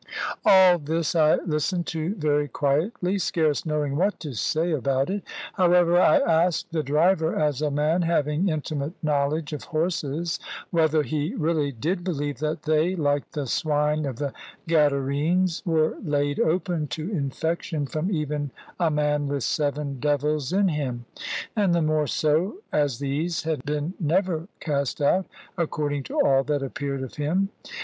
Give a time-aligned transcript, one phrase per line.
[0.43, 5.21] All this I listened to very quietly, scarce knowing what to say about it.
[5.53, 10.39] However, I asked the driver, as a man having intimate knowledge of horses,
[10.71, 14.33] whether he really did believe that they (like the swine of the
[14.67, 18.49] Gadarenes) were laid open to infection from even
[18.79, 21.05] a man with seven devils in him;
[21.55, 25.27] and the more so as these had been never cast out,
[25.59, 27.49] according to all that appeared of him.